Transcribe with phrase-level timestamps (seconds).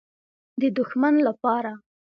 [0.59, 1.73] _د دښمن له پاره.